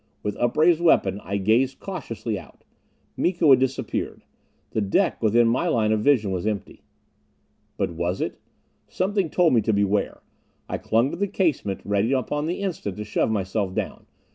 [0.23, 2.63] With upraised weapon I gazed cautiously out.
[3.15, 4.23] Miko had disappeared.
[4.71, 6.81] The deck within my line of vision was empty.
[7.77, 8.39] But was it?
[8.87, 10.23] Something told me to beware.
[10.67, 14.07] I clung to the casement, ready upon the instant to shove myself down.